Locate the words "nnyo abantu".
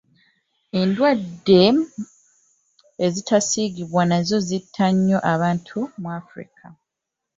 4.93-5.77